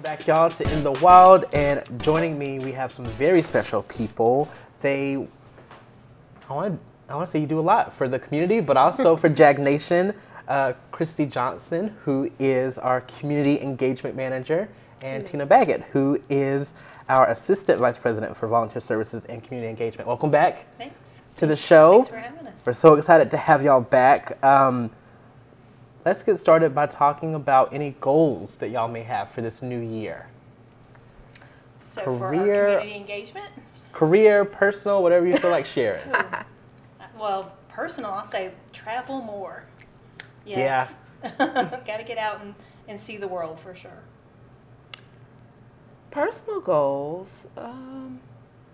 [0.00, 1.44] Welcome back, y'all, to In the Wild.
[1.52, 4.48] And joining me, we have some very special people.
[4.80, 5.16] They,
[6.48, 8.78] I want, to, I want to say you do a lot for the community, but
[8.78, 10.14] also for Jag Nation.
[10.48, 14.70] Uh, Christy Johnson, who is our community engagement manager,
[15.02, 16.72] and Tina Baggett, who is
[17.10, 20.08] our assistant vice president for volunteer services and community engagement.
[20.08, 20.96] Welcome back Thanks.
[21.36, 22.04] to the show.
[22.04, 22.54] Thanks for having us.
[22.64, 24.42] We're so excited to have y'all back.
[24.42, 24.90] Um,
[26.04, 29.78] let's get started by talking about any goals that y'all may have for this new
[29.80, 30.26] year.
[31.84, 33.48] So for our Career- community engagement,
[33.92, 36.08] Career, personal, whatever you feel like sharing.
[37.18, 39.64] well, personal, I'll say travel more.
[40.46, 40.92] Yes.
[41.38, 42.54] Got to get out and,
[42.88, 43.98] and see the world for sure.
[46.10, 48.20] Personal goals, um,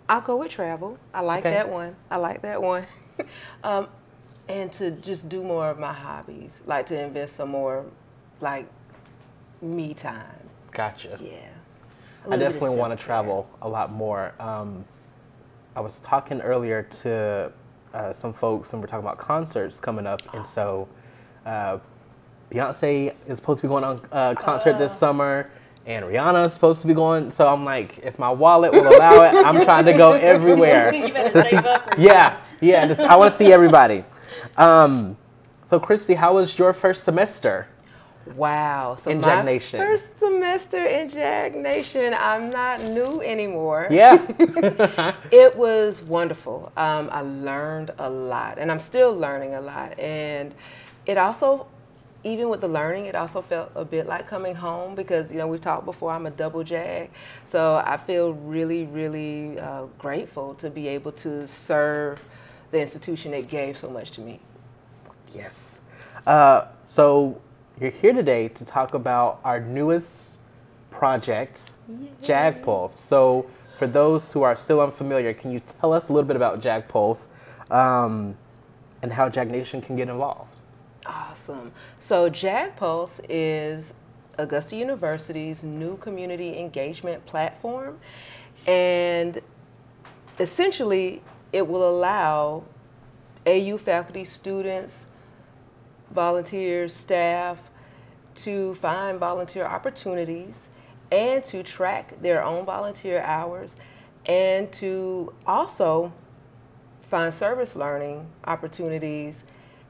[0.08, 0.98] I'll go with travel.
[1.12, 1.50] I like Okay.
[1.54, 1.96] that one.
[2.10, 2.86] I like that one.
[3.64, 3.88] um,
[4.48, 7.84] and to just do more of my hobbies, like to invest some more,
[8.40, 8.66] like
[9.62, 10.24] me time.
[10.72, 11.18] Gotcha.
[11.20, 11.30] Yeah.
[12.24, 14.34] I little bit of definitely want to travel a lot more.
[14.40, 14.84] Um,
[15.74, 17.52] I was talking earlier to
[17.94, 20.88] uh, some folks and we're talking about concerts coming up, and so
[21.44, 21.78] uh,
[22.50, 24.96] Beyonce is supposed to be going on a concert this Oh.
[24.96, 25.50] summer,
[25.86, 27.30] and Rihanna is supposed to be going.
[27.30, 30.92] So I'm like, if my wallet will allow it, I'm trying to go everywhere.
[30.94, 31.96] you better save up.
[31.96, 32.86] Or Yeah, yeah.
[32.88, 34.04] Just, I want to see everybody.
[34.56, 35.16] Um,
[35.66, 37.66] so Christy, how was your first semester?
[38.34, 38.96] Wow.
[39.02, 39.78] So In my Nation.
[39.80, 43.86] first semester in Jag Nation, I'm not new anymore.
[43.90, 44.26] Yeah.
[45.30, 46.72] It was wonderful.
[46.76, 49.98] Um, I learned a lot, and I'm still learning a lot.
[49.98, 50.54] And
[51.06, 51.66] it also,
[52.24, 55.46] even with the learning, it also felt a bit like coming home because you know
[55.46, 56.10] we've talked before.
[56.12, 57.10] I'm a double jag,
[57.44, 62.20] so I feel really, really uh, grateful to be able to serve
[62.76, 64.38] the institution that gave so much to me.
[65.34, 65.80] Yes.
[66.26, 67.40] Uh, so
[67.80, 70.38] you're here today to talk about our newest
[70.90, 71.70] project,
[72.22, 72.98] Jag Pulse.
[72.98, 73.46] So
[73.78, 76.86] for those who are still unfamiliar, can you tell us a little bit about Jag
[76.88, 77.28] Pulse
[77.70, 78.36] um,
[79.02, 80.50] and how Jag Nation can get involved?
[81.06, 81.72] Awesome.
[81.98, 83.94] So Jag Pulse is
[84.38, 87.98] Augusta University's new community engagement platform.
[88.66, 89.40] And
[90.38, 92.64] essentially, it will allow
[93.46, 95.06] AU faculty, students,
[96.10, 97.58] volunteers, staff
[98.34, 100.68] to find volunteer opportunities
[101.12, 103.76] and to track their own volunteer hours
[104.26, 106.12] and to also
[107.08, 109.44] find service learning opportunities.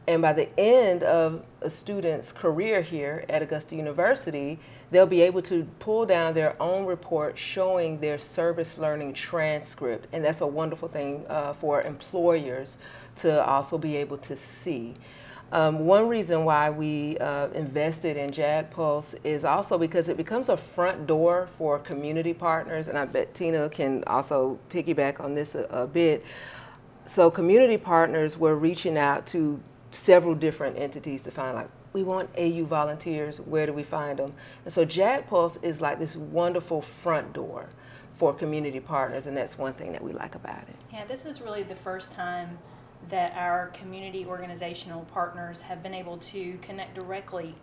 [0.07, 5.43] And by the end of a student's career here at Augusta University, they'll be able
[5.43, 10.07] to pull down their own report showing their service learning transcript.
[10.13, 12.79] And that's a wonderful thing uh, for employers
[13.17, 14.95] to also be able to see.
[15.53, 20.49] Um, one reason why we uh, invested in Jag Pulse is also because it becomes
[20.49, 25.55] a front door for community partners, and I bet Tina can also piggyback on this
[25.55, 26.25] a, a bit.
[27.07, 29.61] So, community partners were reaching out to
[29.93, 34.35] several different entities to find, like, we want AU volunteers, where do we find them?
[34.67, 37.71] And so, Jag Pulse is like this wonderful front door
[38.19, 40.77] for community partners, and that's one thing that we like about it.
[40.93, 42.59] Yeah, this is really the first time
[43.09, 47.55] that our community organizational partners have been able to connect directly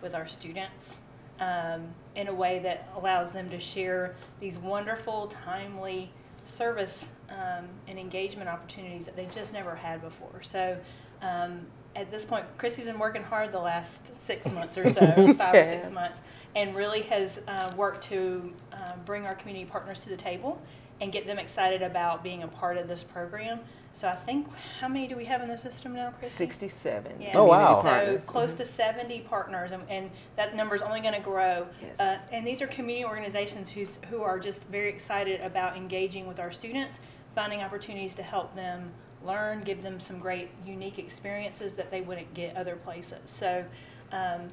[0.00, 0.96] with our students
[1.38, 6.10] um, in a way that allows them to share these wonderful, timely
[6.46, 10.42] service um, and engagement opportunities that they just never had before.
[10.42, 10.78] So
[11.20, 15.54] um, at this point, Chrissy's been working hard the last six months or so, five
[15.54, 16.20] or six months,
[16.54, 20.60] and really has uh, worked to uh, bring our community partners to the table
[21.00, 23.60] and get them excited about being a part of this program.
[23.94, 24.48] So I think,
[24.80, 26.34] how many do we have in the system now, Chrissy?
[26.34, 27.20] 67.
[27.20, 27.36] Yeah.
[27.36, 27.82] Oh, wow.
[27.82, 28.24] So partners.
[28.24, 31.66] close to 70 partners, and, and that number is only going to grow.
[31.80, 32.00] Yes.
[32.00, 36.40] Uh, and these are community organizations who's, who are just very excited about engaging with
[36.40, 37.00] our students,
[37.34, 38.90] finding opportunities to help them
[39.26, 43.20] learn, give them some great, unique experiences that they wouldn't get other places.
[43.26, 43.64] So
[44.12, 44.50] um,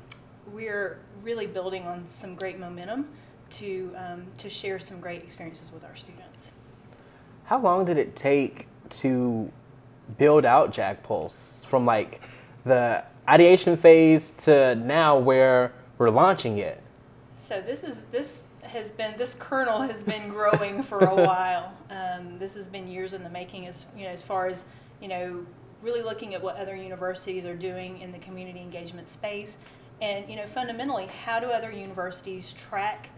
[0.51, 3.09] we're really building on some great momentum
[3.51, 6.51] to, um, to share some great experiences with our students.
[7.45, 8.67] How long did it take
[9.01, 9.51] to
[10.17, 12.21] build out Jag Pulse from like
[12.63, 16.81] the ideation phase to now where we're launching it?
[17.43, 21.73] So this is this has been this kernel has been growing for a while.
[21.89, 24.65] Um, this has been years in the making, as you know, as far as
[25.01, 25.45] you know,
[25.81, 29.57] really looking at what other universities are doing in the community engagement space,
[30.01, 33.09] and you know, fundamentally, how do other universities track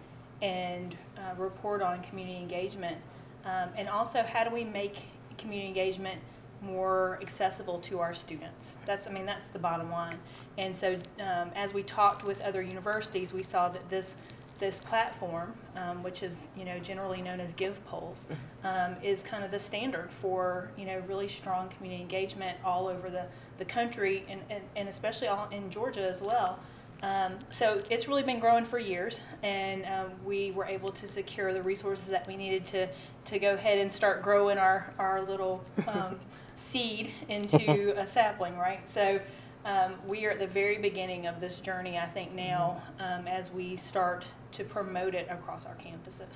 [0.42, 2.98] and uh, report on community engagement,
[3.46, 4.98] um, and also how do we make
[5.38, 6.20] community engagement
[6.62, 8.74] more accessible to our students.
[8.86, 10.18] That's, I mean, that's the bottom line.
[10.58, 14.16] And so, um, as we talked with other universities, we saw that this
[14.62, 18.20] this platform, um, which is you know generally known as GivePulse,
[18.64, 23.10] um, is kind of the standard for you know really strong community engagement all over
[23.10, 23.26] the,
[23.58, 26.60] the country and, and, and especially all in Georgia as well.
[27.04, 31.52] Um, so it's really been growing for years, and um, we were able to secure
[31.52, 32.88] the resources that we needed to
[33.26, 36.20] to go ahead and start growing our our little um,
[36.58, 38.88] seed into a sapling, right?
[38.90, 39.20] So.
[39.64, 43.52] Um, we are at the very beginning of this journey, I think, now um, as
[43.52, 46.28] we start to promote it across our campuses.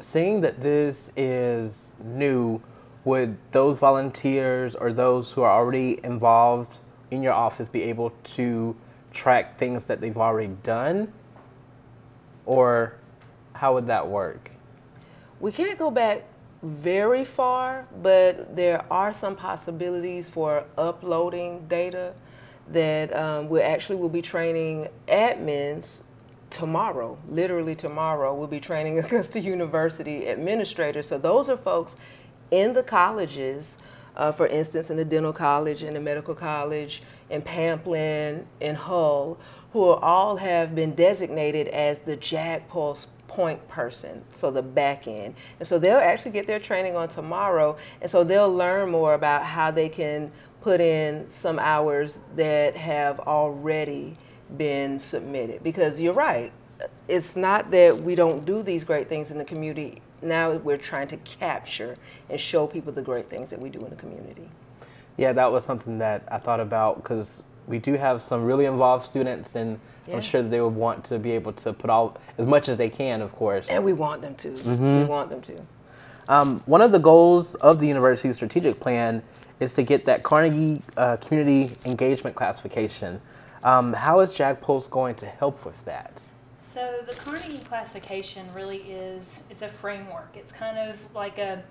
[0.00, 2.62] Seeing that this is new,
[3.04, 6.78] would those volunteers or those who are already involved
[7.10, 8.76] in your office be able to
[9.12, 11.12] track things that they've already done?
[12.46, 12.94] Or
[13.54, 14.52] how would that work?
[15.40, 16.24] We can't go back
[16.64, 22.14] very far, but there are some possibilities for uploading data
[22.68, 26.02] that um, we actually will be training admins
[26.48, 28.34] tomorrow, literally tomorrow.
[28.34, 31.06] We'll be training Augusta University administrators.
[31.06, 31.96] So those are folks
[32.50, 33.76] in the colleges,
[34.16, 39.38] uh, for instance, in the dental college, in the medical college, in Pamplin, in Hull,
[39.72, 45.34] who all have been designated as the JAG Pulse point person, so the back end.
[45.58, 49.44] And so they'll actually get their training on tomorrow, and so they'll learn more about
[49.44, 50.30] how they can
[50.60, 54.16] put in some hours that have already
[54.56, 55.62] been submitted.
[55.62, 56.52] Because you're right,
[57.08, 60.00] it's not that we don't do these great things in the community.
[60.22, 61.96] Now we're trying to capture
[62.30, 64.48] and show people the great things that we do in the community.
[65.16, 69.04] Yeah, that was something that I thought about because we do have some really involved
[69.04, 70.16] students, and Yeah.
[70.16, 72.90] I'm sure they would want to be able to put all as much as they
[72.90, 73.68] can, of course.
[73.68, 74.50] And we want them to.
[74.50, 75.60] We want them to.
[76.28, 79.22] Um, one of the goals of the university's strategic plan
[79.60, 83.20] is to get that Carnegie uh, Community Engagement classification.
[83.62, 86.22] Um, how is JAG Pulse going to help with that?
[86.72, 90.34] So the Carnegie classification really is it's a framework.
[90.34, 91.62] It's kind of like a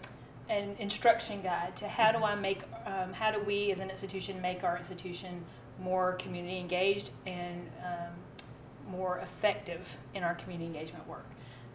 [0.49, 4.41] an instruction guide to how do I make um, how do we as an institution
[4.41, 5.43] make our institution
[5.79, 11.25] more community engaged and um, more effective in our community engagement work.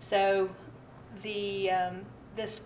[0.01, 0.51] So
[1.23, 2.01] the um,
[2.37, 2.61] this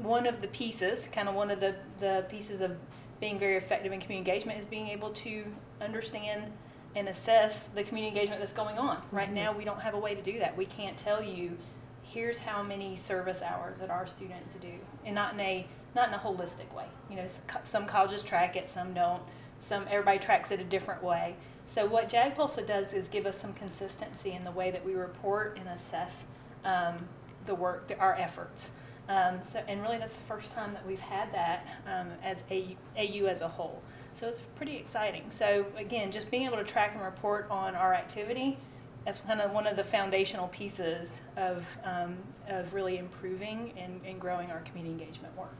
[0.00, 2.76] one of the pieces, kind of one of the, the pieces of
[3.18, 5.44] being very effective in community engagement is being able to
[5.80, 6.52] understand
[6.94, 9.02] and assess the community engagement that's going on.
[9.12, 10.56] Right now, we don't have a way to do that.
[10.56, 11.56] We can't tell you,
[12.02, 14.72] here's how many service hours that our students do,
[15.04, 16.84] and not in a not in a holistic way.
[17.08, 17.26] You know,
[17.64, 19.22] some colleges track it, some don't.
[19.60, 21.36] Some everybody tracks it a different way.
[21.72, 24.94] So what JAG Pulse does is give us some consistency in the way that we
[24.94, 26.26] report and assess
[26.64, 27.08] um,
[27.46, 28.68] the work, the, our efforts.
[29.08, 32.76] Um, so, and really, that's the first time that we've had that um, as a,
[32.96, 33.82] AU as a whole.
[34.14, 35.24] So it's pretty exciting.
[35.30, 38.58] So again, just being able to track and report on our activity,
[39.04, 42.16] that's kind of one of the foundational pieces of, um,
[42.48, 45.54] of really improving and, and growing our community engagement work.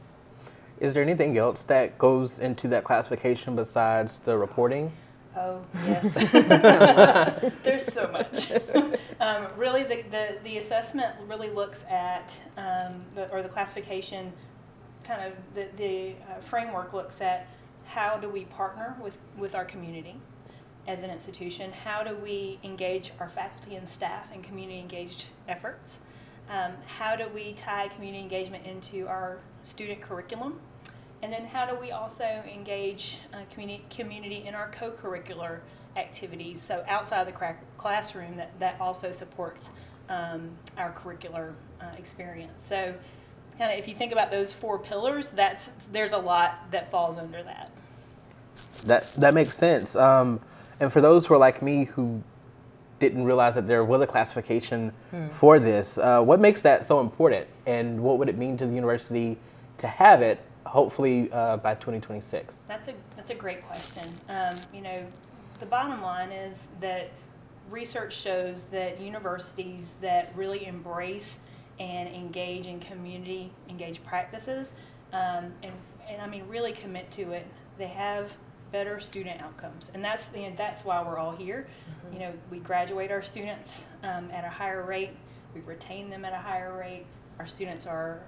[0.79, 4.91] Is there anything else that goes into that classification besides the reporting?
[5.35, 7.53] Oh, yes.
[7.63, 8.51] There's so much.
[9.19, 14.33] um, really, the, the, the assessment really looks at, um, the, or the classification,
[15.03, 17.47] kind of the, the uh, framework looks at
[17.85, 20.15] how do we partner with, with our community
[20.87, 21.71] as an institution?
[21.71, 25.99] How do we engage our faculty and staff in community engaged efforts?
[26.49, 30.59] Um, how do we tie community engagement into our student curriculum?
[31.21, 35.59] And then how do we also engage uh, community, community in our co-curricular
[35.95, 36.61] activities?
[36.61, 39.71] So outside the cra- classroom, that, that also supports
[40.09, 42.65] um, our curricular uh, experience.
[42.65, 42.93] So
[43.57, 47.17] kind of if you think about those four pillars, that's there's a lot that falls
[47.17, 47.71] under that.
[48.85, 49.95] That that makes sense.
[49.95, 50.39] Um,
[50.79, 52.23] and for those who are like me who
[52.99, 54.91] didn't realize that there was a classification
[55.29, 58.73] for this, uh, what makes that so important, and what would it mean to the
[58.73, 59.37] university
[59.77, 60.39] to have it?
[60.65, 62.55] Hopefully uh, by 2026.
[62.67, 64.03] That's a that's a great question.
[64.27, 65.05] Um, you know,
[65.61, 67.09] the bottom line is that
[67.69, 71.39] research shows that universities that really embrace
[71.79, 74.69] and engage in community engaged practices,
[75.13, 75.71] um, and
[76.09, 78.31] and I mean really commit to it, they have
[78.71, 81.67] better student outcomes, and that's the that's why we're all here.
[82.11, 85.11] You know, we graduate our students um, at a higher rate,
[85.53, 87.05] we retain them at a higher rate.
[87.39, 88.21] Our students are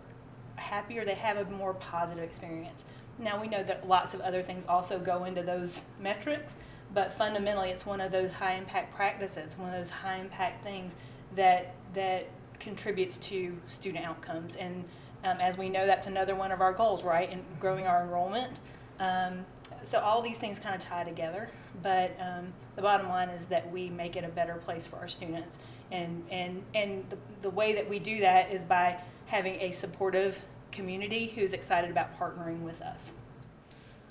[0.56, 2.84] happier, they have a more positive experience.
[3.18, 6.54] Now we know that lots of other things also go into those metrics,
[6.94, 10.94] but fundamentally it's one of those high impact practices, one of those high impact things
[11.36, 12.28] that that
[12.60, 14.56] contributes to student outcomes.
[14.56, 14.84] And
[15.24, 17.30] um, as we know, that's another one of our goals, right?
[17.30, 18.58] In growing our enrollment.
[19.00, 19.46] Um,
[19.86, 21.50] so all these things kind of tie together,
[21.82, 25.08] but um, the bottom line is that we make it a better place for our
[25.08, 25.60] students,
[25.92, 30.40] And, and, and the, the way that we do that is by having a supportive
[30.72, 33.12] community who's excited about partnering with us.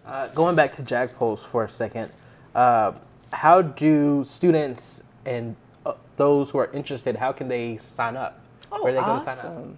[0.04, 2.10] Uh, going back to JAG for a second,
[2.54, 2.92] uh,
[3.32, 8.40] how do students and uh, those who are interested, how can they sign up?
[8.72, 9.24] Oh, Where are they awesome.
[9.26, 9.68] going to sign up?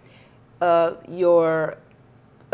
[0.61, 1.79] uh, your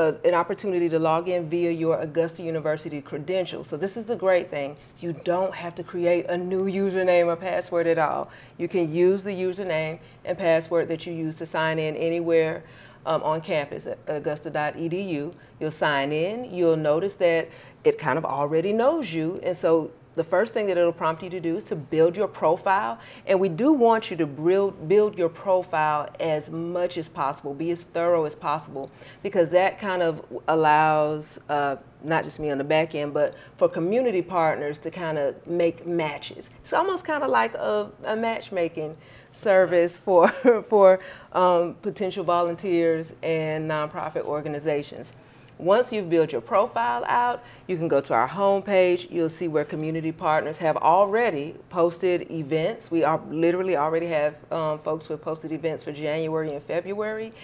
[0.00, 3.68] uh, an opportunity to log in via your Augusta University credentials.
[3.68, 4.76] So this is the great thing.
[5.00, 8.30] You don't have to create a new username or password at all.
[8.56, 12.62] You can use the username and password that you use to sign in anywhere
[13.04, 15.34] um, on campus at augusta.edu.
[15.60, 16.46] You'll sign in.
[16.52, 17.50] You'll notice that
[17.84, 19.38] it kind of already knows you.
[19.42, 22.26] And so the first thing that it'll prompt you to do is to build your
[22.26, 22.98] profile.
[23.26, 27.70] And we do want you to build, build your profile as much as possible, be
[27.70, 28.90] as thorough as possible,
[29.22, 33.68] because that kind of allows uh, not just me on the back end, but for
[33.68, 36.50] community partners to kind of make matches.
[36.62, 38.96] It's almost kind of like a, a matchmaking
[39.30, 40.28] service for,
[40.68, 41.00] for
[41.32, 45.12] um, potential volunteers and nonprofit organizations.
[45.60, 49.10] Once you've built your profile out, you can go to our homepage.
[49.10, 52.90] You'll see where community partners have already posted events.
[52.90, 57.34] We are literally already have um, folks who have posted events for January and February,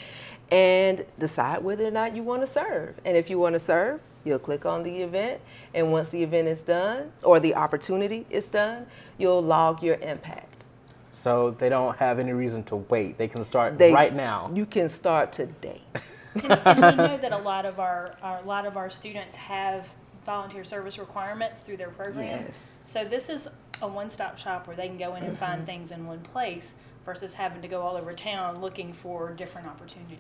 [0.51, 2.95] and decide whether or not you want to serve.
[3.05, 5.43] And if you want to serve, you'll click on the event,
[5.75, 8.87] and once the event is done or the opportunity is done,
[9.19, 10.65] you'll log your impact.
[11.13, 13.19] So they don't have any reason to wait.
[13.19, 14.51] They can start They- right now.
[14.55, 15.83] You can start today.
[16.45, 19.37] and, and we know that a lot of our, our, a lot of our students
[19.37, 19.87] have
[20.25, 22.49] volunteer service requirements through their programs.
[22.49, 22.83] Yes.
[22.85, 23.49] So this is
[23.83, 25.67] a one-stop shop where they can go in and find mm-hmm.
[25.67, 26.73] things in one place
[27.05, 30.19] versus having to go all over town looking for different opportunities.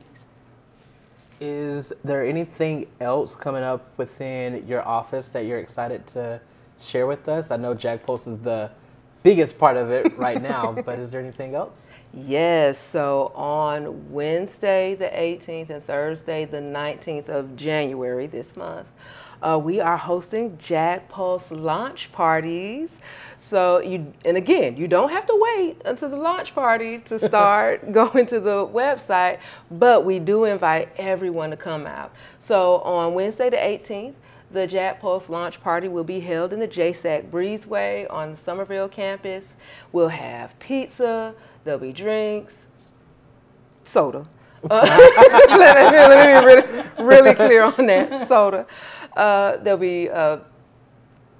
[1.40, 6.40] Is there anything else coming up within your office that you're excited to
[6.80, 7.50] share with us?
[7.50, 8.70] I know Jag Pulse is the
[9.22, 11.86] biggest part of it right now, but is there anything else?
[12.18, 18.86] Yes, so on Wednesday the 18th and Thursday the 19th of January this month,
[19.42, 23.00] uh, we are hosting Jag Pulse launch parties.
[23.38, 27.92] So you, and again, you don't have to wait until the launch party to start
[27.92, 29.38] going to the website,
[29.70, 32.12] but we do invite everyone to come out.
[32.40, 34.14] So on Wednesday the 18th,
[34.50, 39.56] the JAG Pulse launch party will be held in the JSAC Breezeway on Summerville campus.
[39.92, 41.34] We'll have pizza,
[41.64, 42.68] there'll be drinks,
[43.84, 44.26] soda.
[44.70, 44.86] Uh,
[45.48, 45.50] let,
[45.92, 48.66] me, let me be really, really clear on that soda.
[49.16, 50.38] Uh, there'll be uh,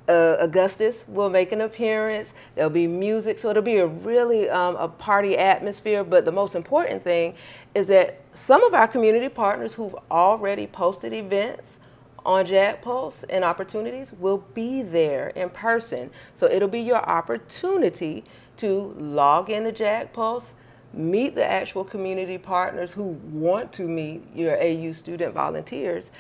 [0.09, 2.33] uh, Augustus will make an appearance.
[2.55, 6.05] There'll be music, so it'll be a really um, a party atmosphere.
[6.05, 7.35] But the most important thing
[7.75, 11.81] is that some of our community partners who've already posted events
[12.27, 16.11] on JAG Pulse and opportunities will be there in person.
[16.35, 18.25] So it'll be your opportunity
[18.59, 20.53] to log into JAG Pulse,
[20.93, 26.11] meet the actual community partners who want to meet your AU student volunteers,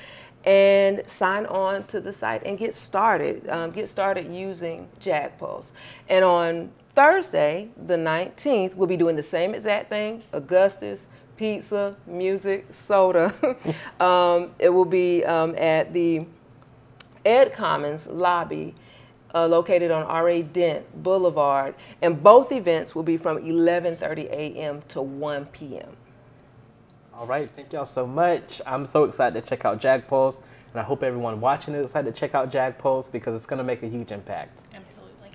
[0.44, 3.48] and sign on to the site and get started.
[3.48, 5.72] Um, get started using JAG Pulse.
[6.08, 10.22] And on Thursday, the 19th, we'll be doing the same exact thing.
[10.32, 13.34] Augustus, pizza, music, soda.
[14.00, 16.26] um, it will be um, at the
[17.24, 18.74] Ed Commons lobby
[19.34, 20.42] uh, located on R.A.
[20.42, 21.74] Dent Boulevard.
[22.02, 24.82] And both events will be from 11.30 a.m.
[24.88, 25.96] to 1 p.m.
[27.14, 28.60] All right, thank y'all so much.
[28.66, 30.40] I'm so excited to check out Jag Pulse,
[30.72, 33.58] and I hope everyone watching is excited to check out Jag Pulse because it's going
[33.58, 34.60] to make a huge impact.
[34.74, 35.30] Absolutely.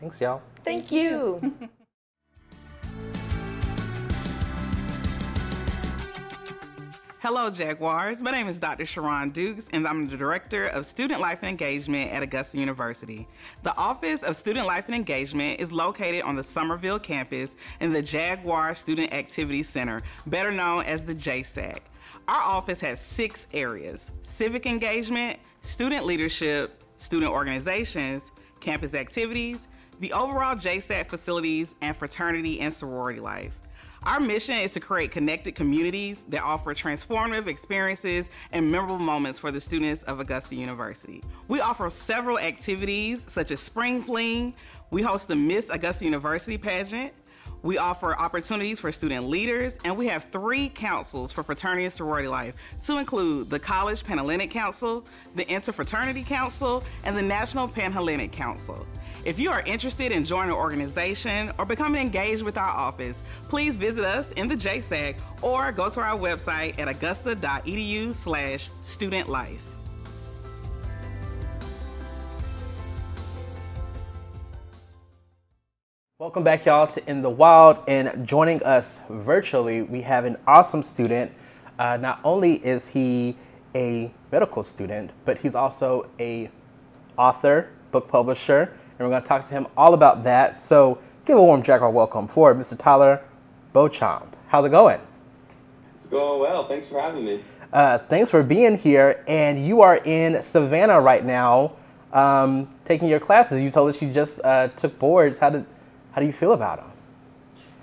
[0.00, 0.42] Thanks, y'all.
[0.64, 1.68] Thank you.
[7.20, 8.22] Hello, Jaguars.
[8.22, 8.86] My name is Dr.
[8.86, 13.26] Sharon Dukes, and I'm the Director of Student Life and Engagement at Augusta University.
[13.64, 18.00] The Office of Student Life and Engagement is located on the Summerville campus in the
[18.00, 21.80] Jaguar Student Activity Center, better known as the JSAC.
[22.28, 29.66] Our office has six areas civic engagement, student leadership, student organizations, campus activities,
[29.98, 33.57] the overall JSAC facilities, and fraternity and sorority life.
[34.08, 39.50] Our mission is to create connected communities that offer transformative experiences and memorable moments for
[39.50, 41.22] the students of Augusta University.
[41.48, 44.54] We offer several activities such as Spring Fling,
[44.90, 47.12] we host the Miss Augusta University pageant,
[47.60, 52.28] We offer opportunities for student leaders, and we have three councils for fraternity and sorority
[52.28, 52.54] life
[52.86, 58.86] to include the College Panhellenic Council, the Interfraternity Council, and the National Panhellenic Council.
[59.24, 63.76] If you are interested in joining an organization or becoming engaged with our office, please
[63.76, 69.60] visit us in the JSAC or go to our website at augusta.edu slash student life.
[76.20, 77.78] Welcome back, y'all, to In the Wild.
[77.88, 81.32] And joining us virtually, we have an awesome student.
[81.78, 83.36] Uh, not only is he
[83.74, 86.50] a medical student, but he's also a
[87.16, 90.56] author, book publisher, and we're going to talk to him all about that.
[90.56, 92.76] So give a warm Jaguar welcome for Mr.
[92.76, 93.22] Tyler
[93.72, 94.36] Beauchamp.
[94.48, 95.00] How's it going?
[95.94, 96.66] It's going well.
[96.66, 97.40] Thanks for having me.
[97.72, 99.22] Uh, thanks for being here.
[99.28, 101.72] And you are in Savannah right now,
[102.12, 103.60] um, taking your classes.
[103.60, 105.38] You told us you just uh, took boards.
[105.38, 105.66] How did
[106.12, 106.90] how do you feel about them?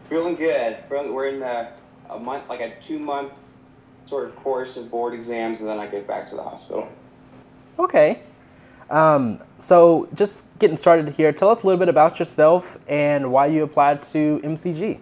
[0.10, 0.78] Feeling good.
[0.90, 1.72] We're in a,
[2.10, 3.32] a month, like a two month
[4.06, 6.90] sort of course of board exams, and then I get back to the hospital.
[7.80, 8.22] Okay.
[8.90, 13.48] Um, so, just getting started here, tell us a little bit about yourself and why
[13.48, 15.00] you applied to MCG.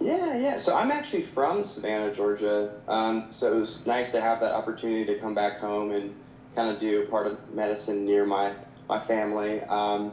[0.00, 0.56] Yeah, yeah.
[0.56, 2.74] So I'm actually from Savannah, Georgia.
[2.88, 6.14] Um, so it was nice to have that opportunity to come back home and
[6.56, 8.54] kind of do part of medicine near my
[8.88, 9.62] my family.
[9.62, 10.12] Um,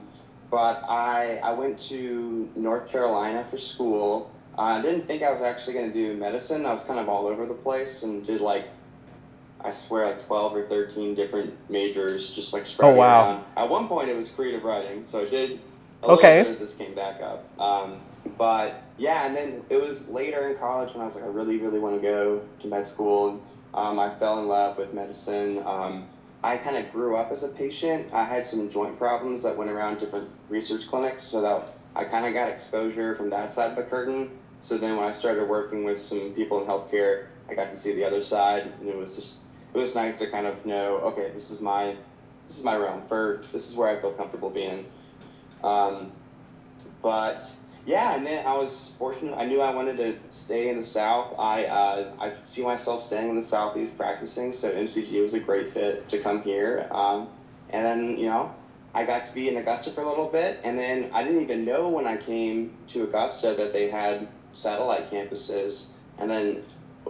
[0.51, 4.31] but I, I went to North Carolina for school.
[4.57, 6.65] I didn't think I was actually going to do medicine.
[6.65, 8.67] I was kind of all over the place and did like,
[9.63, 13.31] I swear, like 12 or 13 different majors, just like spread oh, wow.
[13.31, 13.45] around.
[13.55, 15.59] At one point, it was creative writing, so I did
[16.03, 16.37] a okay.
[16.37, 17.59] little bit this came back up.
[17.59, 17.99] Um,
[18.37, 21.57] but yeah, and then it was later in college when I was like, I really,
[21.57, 23.41] really want to go to med school.
[23.73, 25.61] Um, I fell in love with medicine.
[25.65, 26.07] Um,
[26.43, 28.13] I kind of grew up as a patient.
[28.13, 32.25] I had some joint problems that went around different research clinics, so that I kind
[32.25, 34.29] of got exposure from that side of the curtain.
[34.61, 37.93] So then when I started working with some people in healthcare, I got to see
[37.93, 39.35] the other side, and it was just
[39.73, 41.95] it was nice to kind of know, okay, this is my
[42.47, 43.03] this is my realm.
[43.07, 44.85] For this is where I feel comfortable being.
[45.63, 46.11] Um,
[47.01, 47.41] but
[47.85, 49.35] yeah, and then I was fortunate.
[49.35, 51.35] I knew I wanted to stay in the South.
[51.37, 55.71] I uh, I see myself staying in the Southeast practicing, so MCG was a great
[55.73, 56.87] fit to come here.
[56.91, 57.29] Um,
[57.69, 58.53] and then you know,
[58.93, 61.65] I got to be in Augusta for a little bit, and then I didn't even
[61.65, 65.87] know when I came to Augusta that they had satellite campuses.
[66.17, 66.63] And then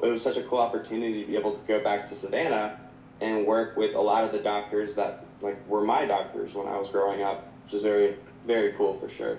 [0.04, 2.80] it was such a cool opportunity to be able to go back to Savannah
[3.22, 6.78] and work with a lot of the doctors that like were my doctors when I
[6.78, 9.38] was growing up, which is very very cool for sure.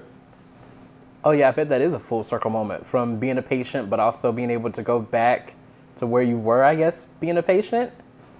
[1.25, 4.01] Oh yeah, I bet that is a full circle moment from being a patient, but
[4.01, 5.55] also being able to go back
[5.97, 6.63] to where you were.
[6.63, 7.93] I guess being a patient.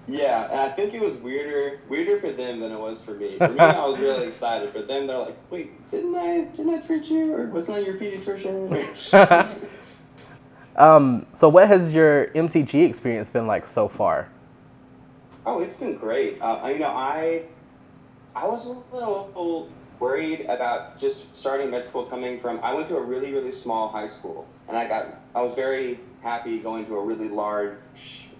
[0.07, 3.37] Yeah, I think it was weirder weirder for them than it was for me.
[3.37, 4.69] For me, I was really excited.
[4.69, 7.95] For them, they're like, "Wait, didn't I didn't I treat you, or wasn't I your
[7.95, 8.69] pediatrician?"
[10.75, 14.29] um, so, what has your MCG experience been like so far?
[15.45, 16.39] Oh, it's been great.
[16.41, 17.43] Uh, you know, I
[18.35, 22.97] I was a little worried about just starting med school coming from I went to
[22.97, 26.95] a really really small high school and I got I was very happy going to
[26.95, 27.75] a really large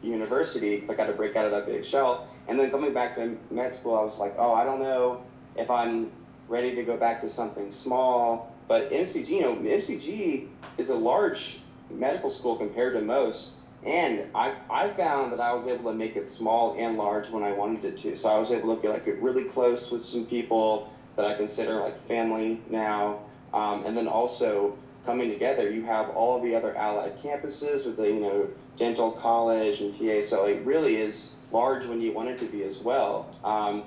[0.01, 3.15] university because I got to break out of that big shell and then coming back
[3.15, 5.23] to med school I was like oh I don't know
[5.57, 6.11] if I'm
[6.47, 11.59] ready to go back to something small but MCG you know MCG is a large
[11.91, 13.51] medical school compared to most
[13.85, 17.43] and I, I found that I was able to make it small and large when
[17.43, 18.15] I wanted it to.
[18.15, 21.79] So I was able to get like really close with some people that I consider
[21.79, 23.21] like family now.
[23.53, 28.07] Um, and then also coming together, you have all the other allied campuses with the,
[28.07, 30.21] you know, dental college and PA.
[30.21, 33.33] So it really is large when you want it to be as well.
[33.45, 33.83] Um,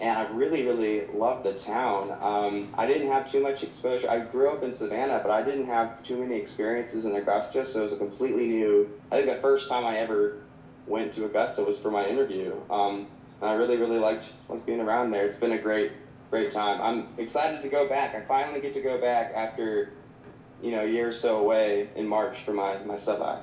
[0.00, 2.16] and I really, really loved the town.
[2.20, 4.10] Um, I didn't have too much exposure.
[4.10, 7.80] I grew up in Savannah, but I didn't have too many experiences in Augusta, so
[7.80, 8.88] it was a completely new.
[9.10, 10.38] I think the first time I ever
[10.86, 13.06] went to Augusta was for my interview, um,
[13.40, 15.26] and I really, really liked liked being around there.
[15.26, 15.92] It's been a great
[16.30, 16.80] great time.
[16.82, 18.14] I'm excited to go back.
[18.14, 19.92] I finally get to go back after,
[20.62, 23.40] you know, a year or so away in March for my, my sub-I.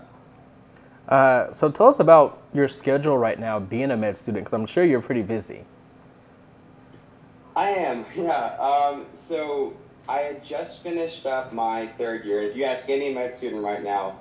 [1.11, 4.67] Uh, so tell us about your schedule right now being a med student, because I'm
[4.67, 5.65] sure you're pretty busy.
[7.55, 8.55] I am, yeah.
[8.57, 9.73] Um, so
[10.07, 12.41] I had just finished up my third year.
[12.41, 14.19] If you ask any med student right now,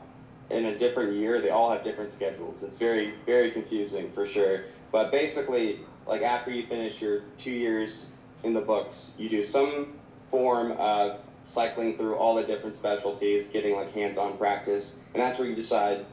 [0.51, 2.63] in a different year, they all have different schedules.
[2.63, 4.65] It's very, very confusing for sure.
[4.93, 8.11] But basically, like after you finish your two years
[8.43, 9.95] in the books, you do some
[10.31, 15.49] form of cycling through all the different specialties, getting like hands-on practice, and that's where
[15.49, 16.05] you decide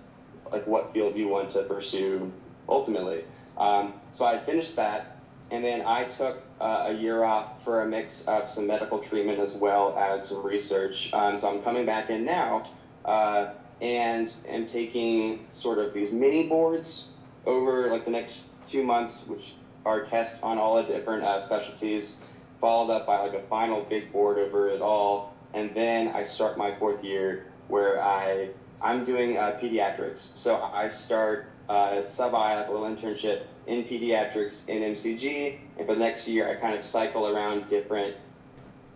[0.51, 2.31] like what field you want to pursue
[2.67, 3.23] ultimately.
[3.57, 5.10] Um, so I finished that,
[5.51, 9.39] and then I took uh, a year off for a mix of some medical treatment
[9.39, 11.13] as well as some research.
[11.13, 12.69] Um, so I'm coming back in now
[13.03, 13.49] uh,
[13.81, 17.09] and am taking sort of these mini boards
[17.45, 19.53] over like the next two months, which
[19.85, 22.21] are tests on all the different uh, specialties,
[22.61, 25.35] followed up by like a final big board over it all.
[25.53, 30.37] And then I start my fourth year where I I'm doing uh, pediatrics.
[30.37, 35.93] So I start uh, sub-I, like a little internship in pediatrics in MCG, and for
[35.93, 38.15] the next year I kind of cycle around different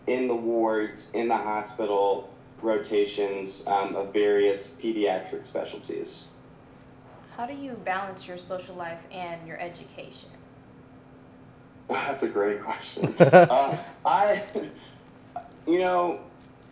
[0.08, 2.30] in the wards, in the hospital
[2.62, 6.28] rotations um, of various pediatric specialties.
[7.36, 10.30] How do you balance your social life and your education?
[11.90, 13.14] That's a great question.
[13.20, 14.42] uh, I,
[15.68, 16.22] you know,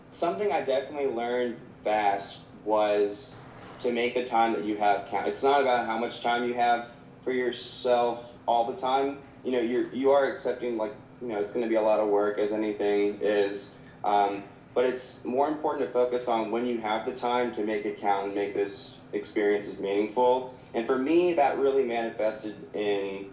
[0.09, 3.35] something I definitely learned fast was
[3.83, 5.27] to make the time that you have count.
[5.27, 6.89] It's not about how much time you have
[7.23, 9.19] for yourself all the time.
[9.43, 11.99] You know, you're you are accepting like you know it's going to be a lot
[11.99, 13.75] of work as anything is.
[14.03, 14.43] Um,
[14.73, 17.99] but it's more important to focus on when you have the time to make it
[17.99, 20.55] count and make this experiences meaningful.
[20.73, 23.29] And for me, that really manifested in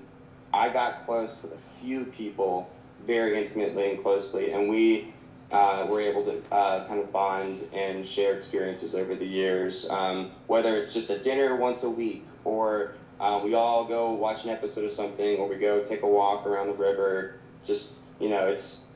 [0.53, 2.69] I got close with a few people
[3.07, 5.15] very intimately and closely, and we
[5.53, 9.89] uh, were able to uh, kind of bond and share experiences over the years.
[9.91, 14.45] Um, whether it's just a dinner once a week, or uh, we all go watch
[14.45, 17.35] an episode of something, or we go take a walk around the river.
[17.65, 18.87] Just you know, it's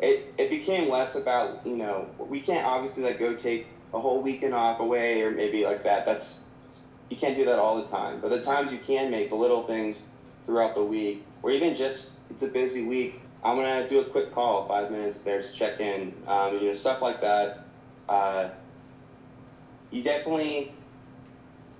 [0.00, 4.20] it, it became less about you know we can't obviously like go take a whole
[4.20, 6.04] weekend off away or maybe like that.
[6.04, 6.40] That's
[7.08, 8.20] you can't do that all the time.
[8.20, 10.10] But the times you can make the little things
[10.44, 14.34] throughout the week, or even just it's a busy week I'm gonna do a quick
[14.34, 16.12] call, five minutes there to check in.
[16.26, 17.58] Um, you know, stuff like that.
[18.08, 18.48] Uh,
[19.92, 20.72] you definitely.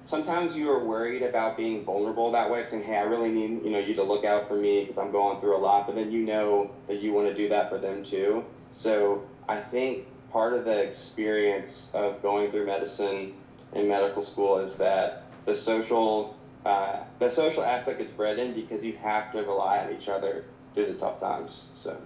[0.04, 3.70] Sometimes you are worried about being vulnerable that way, saying, "Hey, I really need you
[3.70, 6.12] know you to look out for me because I'm going through a lot." But then
[6.12, 8.44] you know that you want to do that for them too.
[8.70, 13.32] So I think part of the experience of going through medicine
[13.72, 16.32] in medical school is that the social
[16.64, 20.44] uh, the social aspect is bred in because you have to rely on each other
[20.76, 21.70] through the tough times.
[21.74, 21.96] So.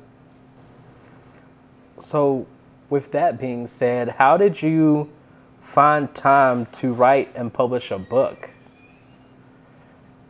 [1.98, 2.46] So,
[2.88, 5.10] with that being said, how did you
[5.58, 8.50] find time to write and publish a book?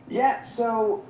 [0.09, 1.05] Yeah, so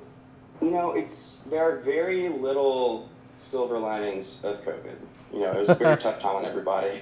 [0.60, 3.08] you know, it's there are very little
[3.40, 4.96] silver linings of COVID.
[5.32, 7.00] You know, it was a very tough time on everybody,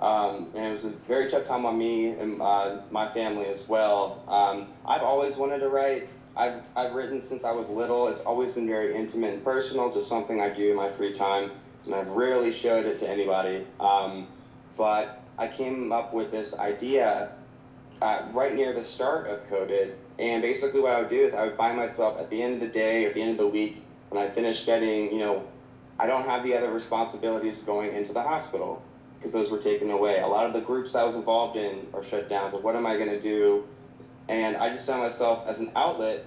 [0.00, 3.68] um, and it was a very tough time on me and uh, my family as
[3.68, 4.24] well.
[4.26, 6.08] Um, I've always wanted to write.
[6.36, 8.08] I've, I've written since I was little.
[8.08, 11.50] It's always been very intimate and personal, just something I do in my free time,
[11.86, 13.66] and I've rarely showed it to anybody.
[13.80, 14.28] Um,
[14.76, 17.32] but I came up with this idea
[18.02, 21.44] uh, right near the start of COVID, and basically what I would do is I
[21.44, 23.82] would find myself at the end of the day or the end of the week
[24.10, 25.42] when I finished studying, you know,
[25.98, 28.82] I don't have the other responsibilities going into the hospital
[29.18, 30.20] because those were taken away.
[30.20, 32.50] A lot of the groups I was involved in are shut down.
[32.50, 33.64] So what am I going to do
[34.28, 36.24] and I just found myself as an outlet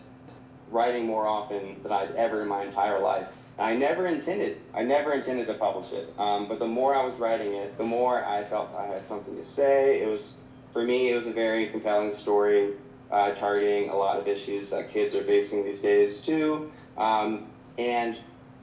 [0.71, 3.27] writing more often than I'd ever in my entire life.
[3.57, 6.13] And I never intended, I never intended to publish it.
[6.17, 9.35] Um, but the more I was writing it, the more I felt I had something
[9.35, 10.01] to say.
[10.01, 10.33] It was,
[10.71, 12.73] for me, it was a very compelling story,
[13.11, 16.71] uh, targeting a lot of issues that kids are facing these days too.
[16.97, 18.17] Um, and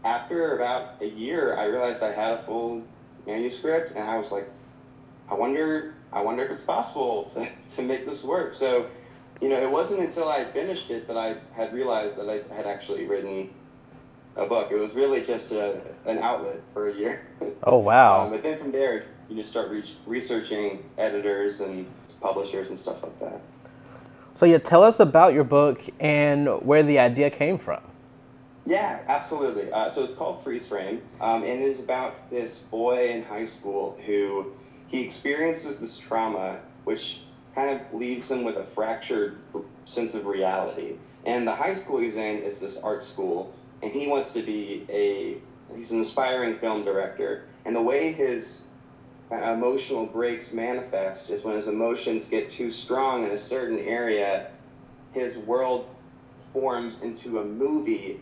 [0.05, 2.83] after about a year, I realized I had a full
[3.27, 4.49] manuscript, and I was like,
[5.29, 8.55] I wonder, I wonder if it's possible to, to make this work.
[8.55, 8.88] So
[9.40, 12.66] you know, it wasn't until I finished it that I had realized that I had
[12.66, 13.51] actually written
[14.37, 14.70] a book.
[14.70, 17.27] It was really just a, an outlet for a year.
[17.62, 18.25] Oh wow!
[18.25, 21.87] um, but then from there, you just start re- researching editors and
[22.20, 23.40] publishers and stuff like that.
[24.35, 27.81] So yeah, tell us about your book and where the idea came from.
[28.66, 29.72] Yeah, absolutely.
[29.72, 33.44] Uh, so it's called Freeze Frame, um, and it is about this boy in high
[33.44, 34.53] school who
[34.88, 37.20] he experiences this trauma, which
[37.57, 39.38] kind of leaves him with a fractured
[39.87, 40.95] sense of reality.
[41.25, 44.87] And the high school he's in is this art school, and he wants to be
[44.88, 45.38] a
[45.77, 47.47] he's an aspiring film director.
[47.64, 48.66] And the way his
[49.33, 54.51] emotional breaks manifest is when his emotions get too strong in a certain area,
[55.12, 55.88] his world
[56.53, 58.21] forms into a movie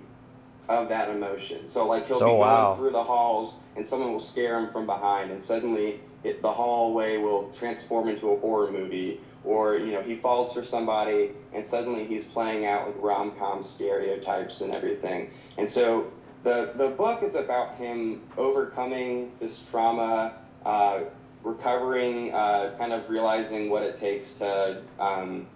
[0.69, 1.67] of that emotion.
[1.67, 2.69] So like he'll oh, be wow.
[2.69, 6.51] going through the halls and someone will scare him from behind and suddenly it, the
[6.53, 11.65] hallway will transform into a horror movie, or you know he falls for somebody and
[11.65, 15.31] suddenly he's playing out with rom-com stereotypes and everything.
[15.59, 16.11] And so
[16.43, 20.35] the the book is about him overcoming this trauma,
[20.65, 21.01] uh,
[21.43, 24.83] recovering, uh, kind of realizing what it takes to.
[24.99, 25.47] Um,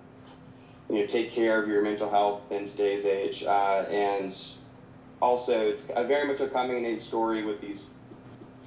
[0.90, 4.34] you know, take care of your mental health in today's age, uh, and
[5.20, 7.90] also it's a very much a coming of age story with these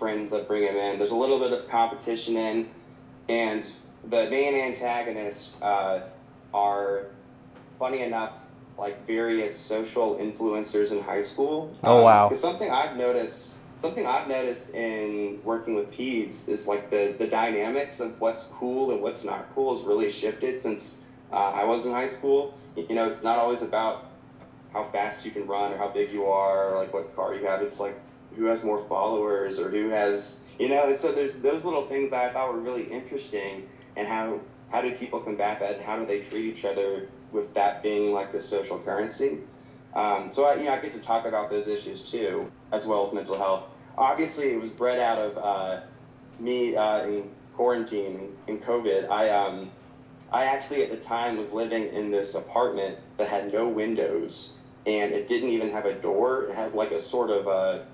[0.02, 0.98] friends that bring him in.
[0.98, 2.68] There's a little bit of competition in,
[3.30, 3.64] and
[4.10, 6.00] the main antagonists uh,
[6.56, 7.06] are
[7.80, 8.32] funny enough
[8.80, 11.70] like various social influencers in high school.
[11.86, 12.30] Oh, Um, wow.
[12.30, 17.28] 'cause something I've noticed, something I've noticed in working with peds is like the the
[17.28, 21.00] dynamics of what's cool and what's not cool has really shifted since
[21.32, 22.50] uh, I was in high school.
[22.76, 24.02] You know, it's not always about
[24.74, 27.46] how fast you can run or how big you are or like what car you
[27.46, 27.62] have.
[27.62, 27.96] It's like
[28.36, 30.88] who has more followers or who has you know.
[30.88, 34.40] And so there's those little things I thought were really interesting and how
[34.70, 38.14] how do people combat that and how do they treat each other with that being
[38.14, 39.40] like the social currency.
[39.94, 43.08] Um, so I, you know, I get to talk about those issues too, as well
[43.08, 43.66] as mental health.
[43.98, 45.82] Obviously, it was bred out of uh,
[46.40, 49.10] me uh, in quarantine in COVID.
[49.10, 49.72] I um,
[50.32, 55.12] I actually at the time was living in this apartment that had no windows and
[55.12, 56.46] it didn't even have a door.
[56.46, 57.86] It had like a sort of a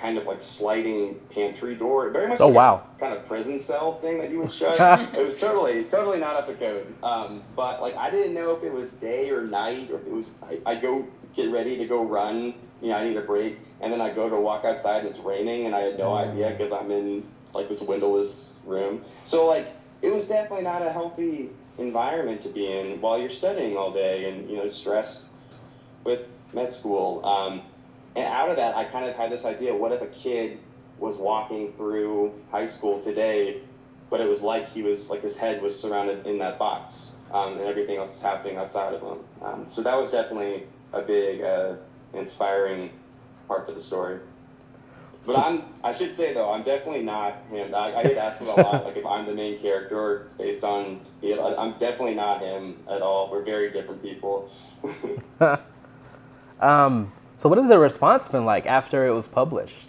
[0.00, 2.10] kind of like sliding pantry door.
[2.10, 2.82] Very much Oh, like a wow.
[3.00, 4.78] kind of prison cell thing that you would shut.
[5.14, 6.94] it was totally totally not up to code.
[7.02, 10.12] Um, but like I didn't know if it was day or night or if it
[10.12, 12.54] was I, I go get ready to go run.
[12.82, 15.18] You know, I need a break, and then I go to walk outside and it's
[15.20, 19.02] raining, and I had no idea because I'm in like this windowless room.
[19.24, 19.68] So like
[20.02, 24.30] it was definitely not a healthy environment to be in while you're studying all day
[24.30, 25.22] and you know stressed
[26.04, 26.20] with
[26.52, 27.24] med school.
[27.24, 27.62] Um,
[28.16, 30.58] and out of that, I kind of had this idea: what if a kid
[30.98, 33.60] was walking through high school today,
[34.10, 37.52] but it was like he was like his head was surrounded in that box, um,
[37.58, 39.18] and everything else is happening outside of him.
[39.42, 41.74] Um, so that was definitely a big uh,
[42.14, 42.90] inspiring
[43.48, 44.20] part of the story.
[45.26, 47.74] But So- I'm, I should say though, I'm definitely not him.
[47.74, 50.64] I, I get asked a lot, like if I'm the main character or it's based
[50.64, 51.00] on.
[51.22, 53.30] I'm definitely not him at all.
[53.30, 54.50] We're very different people.
[56.58, 59.88] Um, so what has the response been like after it was published?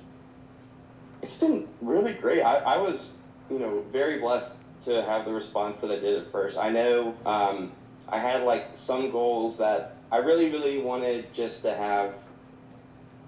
[1.21, 2.41] It's been really great.
[2.41, 3.09] I, I was,
[3.49, 4.55] you know, very blessed
[4.85, 6.57] to have the response that I did at first.
[6.57, 7.71] I know um,
[8.07, 12.13] I had like some goals that I really, really wanted just to have.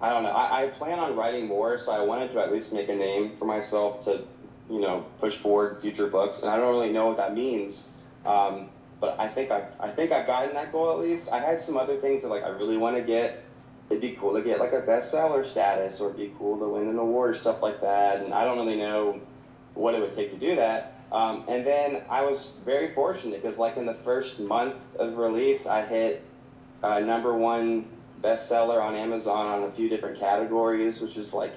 [0.00, 0.30] I don't know.
[0.30, 3.36] I, I plan on writing more, so I wanted to at least make a name
[3.36, 4.22] for myself to,
[4.70, 6.40] you know, push forward future books.
[6.40, 7.92] And I don't really know what that means.
[8.24, 11.30] Um, but I think I, I think I've gotten that goal at least.
[11.30, 13.44] I had some other things that like I really want to get
[13.90, 16.88] it'd be cool to get like a bestseller status or it'd be cool to win
[16.88, 18.22] an award or stuff like that.
[18.22, 19.20] And I don't really know
[19.74, 20.94] what it would take to do that.
[21.12, 25.66] Um, and then I was very fortunate because like in the first month of release,
[25.66, 26.24] I hit
[26.84, 27.86] uh, number one
[28.22, 31.52] bestseller on Amazon on a few different categories, which is like,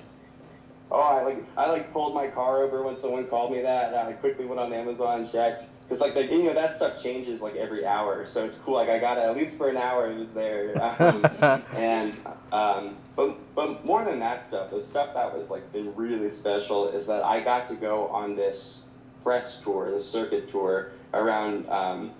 [0.92, 3.94] oh, I like I like pulled my car over when someone called me that.
[3.94, 7.02] And I quickly went on Amazon and checked because like the, you know that stuff
[7.02, 8.76] changes like every hour, so it's cool.
[8.76, 10.12] Like I got it at least for an hour.
[10.12, 10.74] It was there.
[11.04, 11.26] Um,
[11.74, 12.14] and
[12.52, 16.90] um, but but more than that stuff, the stuff that was like been really special
[16.90, 18.84] is that I got to go on this
[19.24, 22.12] press tour, this circuit tour around um,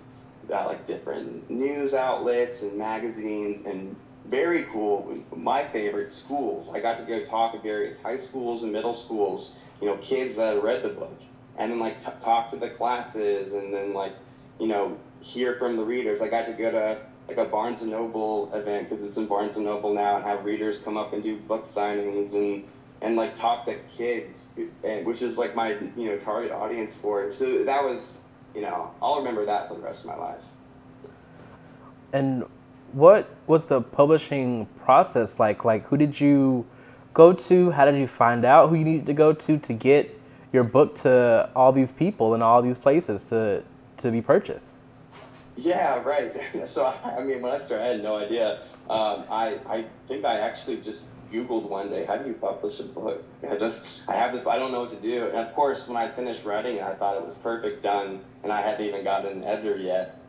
[0.48, 5.18] that like different news outlets and magazines and very cool.
[5.34, 6.70] My favorite schools.
[6.72, 9.54] I got to go talk at various high schools and middle schools.
[9.80, 11.20] You know, kids that read the book,
[11.58, 14.14] and then like t- talk to the classes, and then like
[14.58, 16.20] you know hear from the readers.
[16.20, 19.56] I got to go to like a Barnes and Noble event because it's in Barnes
[19.56, 22.64] and Noble now, and have readers come up and do book signings and
[23.02, 27.24] and like talk to kids, and, which is like my you know target audience for
[27.24, 27.36] it.
[27.36, 28.18] So that was
[28.54, 30.42] you know I'll remember that for the rest of my life.
[32.12, 32.44] And
[32.94, 35.64] what was the publishing process like?
[35.64, 36.66] Like, who did you
[37.12, 37.70] go to?
[37.70, 40.20] How did you find out who you needed to go to to get
[40.52, 43.62] your book to all these people and all these places to
[43.98, 44.76] to be purchased?
[45.56, 46.34] Yeah, right.
[46.66, 48.62] So I mean, when I started, I had no idea.
[48.88, 51.04] Um, I I think I actually just
[51.34, 53.24] Googled one day, how do you publish a book?
[53.50, 55.26] I just I have this, I don't know what to do.
[55.26, 58.60] And of course, when I finished writing, I thought it was perfect, done, and I
[58.60, 60.20] hadn't even gotten an editor yet.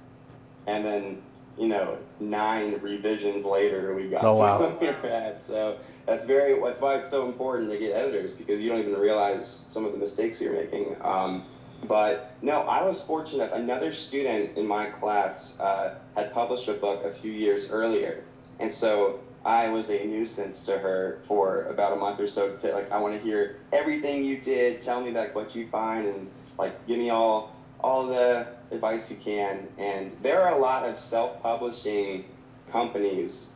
[0.67, 1.21] And then,
[1.57, 4.69] you know, nine revisions later, we got Oh, to wow.
[4.79, 5.41] where at.
[5.41, 8.95] So that's very that's why it's so important to get editors because you don't even
[8.99, 10.95] realize some of the mistakes you're making.
[11.01, 11.45] Um,
[11.87, 13.51] but no, I was fortunate.
[13.53, 18.23] Another student in my class uh, had published a book a few years earlier,
[18.59, 22.55] and so I was a nuisance to her for about a month or so.
[22.57, 24.81] To, like, I want to hear everything you did.
[24.81, 29.17] Tell me like what you find, and like give me all all the advice you
[29.17, 29.67] can.
[29.77, 32.25] And there are a lot of self-publishing
[32.71, 33.53] companies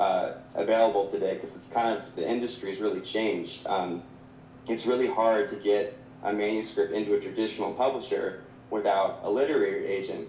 [0.00, 3.66] uh, available today because it's kind of the industry's really changed.
[3.66, 4.02] Um,
[4.68, 10.28] it's really hard to get a manuscript into a traditional publisher without a literary agent.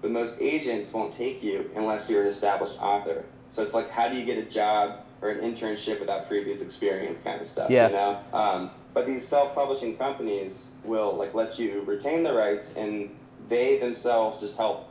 [0.00, 3.24] But most agents won't take you unless you're an established author.
[3.50, 7.22] So it's like, how do you get a job or an internship without previous experience,
[7.22, 7.70] kind of stuff.
[7.70, 7.88] Yeah.
[7.88, 8.20] You know.
[8.32, 13.10] Um, but these self-publishing companies will like let you retain the rights, and
[13.50, 14.88] they themselves just help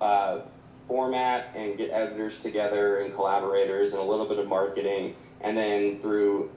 [0.00, 0.40] uh,
[0.86, 5.98] format and get editors together and collaborators and a little bit of marketing, and then
[5.98, 6.50] through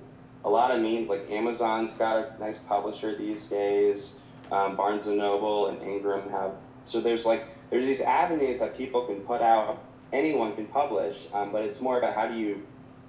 [0.45, 4.15] a lot of means, like Amazon's got a nice publisher these days.
[4.51, 9.05] Um, Barnes and Noble and Ingram have so there's like there's these avenues that people
[9.05, 9.81] can put out
[10.13, 12.63] anyone can publish, um, but it's more about how do you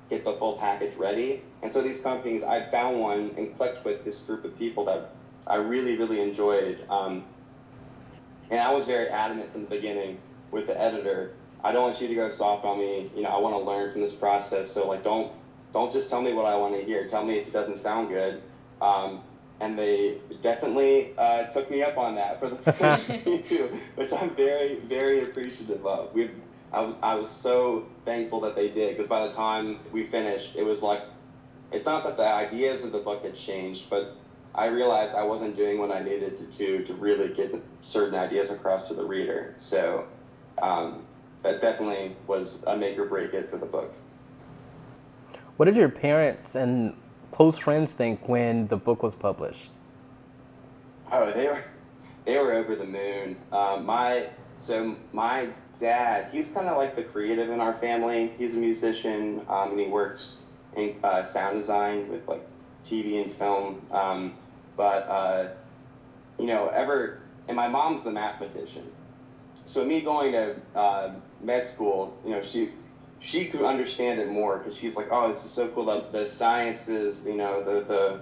[0.08, 1.42] get the full package ready.
[1.62, 5.10] And so these companies, I found one and clicked with this group of people that
[5.46, 6.84] I really, really enjoyed.
[6.88, 7.24] Um,
[8.52, 10.18] and I was very adamant from the beginning
[10.50, 11.32] with the editor.
[11.64, 13.10] I don't want you to go soft on me.
[13.16, 14.70] You know, I want to learn from this process.
[14.70, 15.32] So like, don't
[15.72, 17.08] don't just tell me what I want to hear.
[17.08, 18.42] Tell me if it doesn't sound good.
[18.82, 19.22] Um,
[19.60, 24.34] and they definitely uh, took me up on that for the first few, which I'm
[24.34, 26.12] very, very appreciative of.
[26.12, 26.34] We've
[26.72, 30.62] I, I was so thankful that they did because by the time we finished, it
[30.62, 31.02] was like,
[31.70, 34.16] it's not that the ideas of the book had changed, but
[34.54, 38.50] I realized I wasn't doing what I needed to do to really get certain ideas
[38.50, 39.54] across to the reader.
[39.58, 40.06] So
[40.60, 41.04] um,
[41.42, 43.94] that definitely was a make or break it for the book.
[45.56, 46.94] What did your parents and
[47.30, 49.70] close friends think when the book was published?
[51.10, 51.64] Oh, they were
[52.24, 53.36] they were over the moon.
[53.52, 55.48] Um, my so my
[55.80, 58.32] dad, he's kind of like the creative in our family.
[58.38, 60.42] He's a musician, um, and he works
[60.76, 62.46] in uh, sound design with like
[62.88, 63.80] TV and film.
[63.90, 64.34] Um,
[64.76, 65.48] but uh,
[66.38, 68.90] you know, ever and my mom's the mathematician.
[69.66, 72.70] So me going to uh, med school, you know, she
[73.20, 75.84] she could understand it more because she's like, oh, this is so cool.
[75.84, 78.20] The, the sciences, you know, the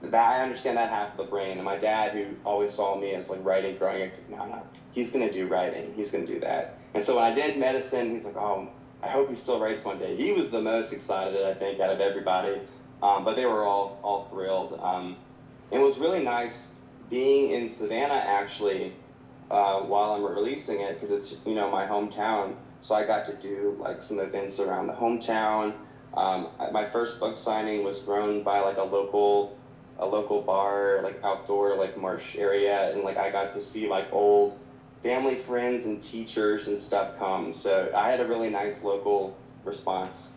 [0.00, 1.56] the that I understand that half of the brain.
[1.56, 5.12] And my dad, who always saw me as like writing, growing, like, no, no, he's
[5.12, 5.92] gonna do writing.
[5.94, 6.74] He's gonna do that.
[6.94, 8.68] And so when I did medicine, he's like, oh,
[9.02, 10.16] I hope he still writes one day.
[10.16, 12.60] He was the most excited, I think, out of everybody.
[13.02, 14.78] Um, but they were all all thrilled.
[14.82, 15.16] Um,
[15.70, 16.74] it was really nice
[17.10, 18.92] being in Savannah actually
[19.50, 22.56] uh, while I'm releasing it because it's you know my hometown.
[22.80, 25.74] So I got to do like some events around the hometown.
[26.14, 29.56] Um, my first book signing was thrown by like a local
[29.98, 34.12] a local bar like outdoor like marsh area and like I got to see like
[34.12, 34.58] old
[35.02, 37.54] family, friends, and teachers and stuff come.
[37.54, 40.30] So I had a really nice local response.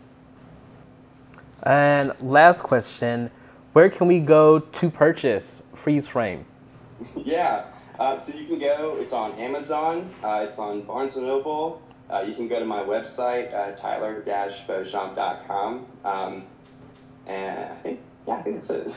[1.62, 3.30] And last question
[3.72, 6.44] where can we go to purchase Freeze Frame?
[7.16, 7.64] yeah,
[7.98, 11.80] uh, so you can go, it's on Amazon, uh, it's on Barnes & Noble.
[12.10, 15.86] Uh, you can go to my website, uh, tyler-beauchamp.com.
[16.04, 16.42] Um,
[17.26, 18.92] and I think, yeah, I think that's it.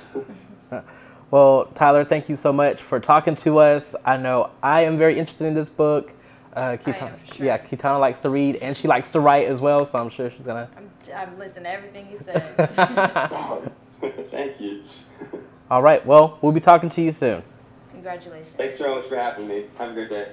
[1.32, 3.96] Well, Tyler, thank you so much for talking to us.
[4.06, 6.14] I know I am very interested in this book.
[6.56, 7.46] Uh, Kitana, sure.
[7.46, 10.32] Yeah, Kitana likes to read and she likes to write as well, so I'm sure
[10.32, 10.70] she's gonna.
[10.78, 12.42] I'm, t- I'm listening to everything you said.
[14.32, 14.84] Thank you.
[15.72, 17.44] All right, well, we'll be talking to you soon.
[17.92, 18.54] Congratulations.
[18.54, 19.66] Thanks so much for having me.
[19.78, 20.32] Have a great day.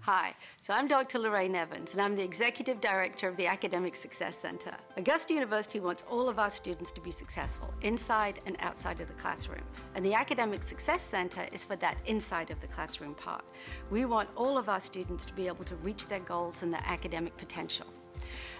[0.00, 1.18] Hi, so I'm Dr.
[1.18, 4.74] Lorraine Evans, and I'm the Executive Director of the Academic Success Center.
[4.96, 9.12] Augusta University wants all of our students to be successful, inside and outside of the
[9.12, 9.60] classroom.
[9.94, 13.44] And the Academic Success Center is for that inside of the classroom part.
[13.90, 16.84] We want all of our students to be able to reach their goals and their
[16.86, 17.86] academic potential.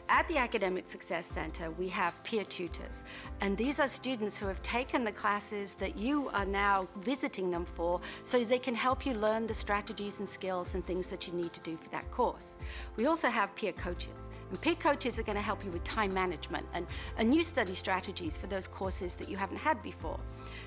[0.09, 3.05] At the Academic Success Center, we have peer tutors,
[3.41, 7.65] and these are students who have taken the classes that you are now visiting them
[7.65, 11.33] for so they can help you learn the strategies and skills and things that you
[11.35, 12.57] need to do for that course.
[12.97, 16.15] We also have peer coaches, and peer coaches are going to help you with time
[16.15, 16.87] management and,
[17.19, 20.21] and new study strategies for those courses that you haven't had before.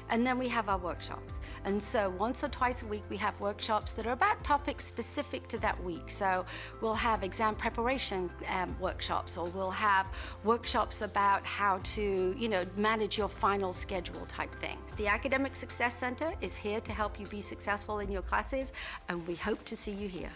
[0.09, 1.39] And then we have our workshops.
[1.63, 5.47] And so once or twice a week, we have workshops that are about topics specific
[5.47, 6.11] to that week.
[6.11, 6.45] So
[6.81, 10.09] we'll have exam preparation um, workshops, or we'll have
[10.43, 14.77] workshops about how to, you know, manage your final schedule type thing.
[14.97, 18.73] The Academic Success Center is here to help you be successful in your classes,
[19.07, 20.31] and we hope to see you here.